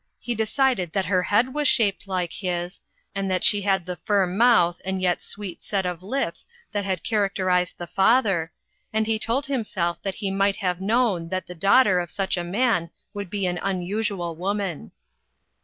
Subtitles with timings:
[0.25, 2.79] 385 he decided that her head was shaped like his,
[3.13, 7.03] and that she had the firm mouth and yet sweet set of lips that had
[7.03, 8.51] character ized the father,
[8.91, 12.43] and he told himself that he might have known that the daughter of such a
[12.43, 14.91] man would be an unusual woman.